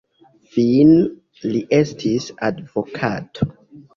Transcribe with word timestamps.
Fine 0.53 1.51
li 1.51 1.61
estis 1.81 2.29
advokato. 2.51 3.49